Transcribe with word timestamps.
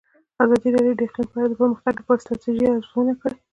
ازادي 0.43 0.69
راډیو 0.75 0.97
د 0.97 1.01
اقلیم 1.07 1.27
په 1.31 1.37
اړه 1.41 1.47
د 1.49 1.53
پرمختګ 1.61 1.93
لپاره 1.97 2.17
د 2.19 2.23
ستراتیژۍ 2.25 2.65
ارزونه 2.69 3.13
کړې. 3.21 3.37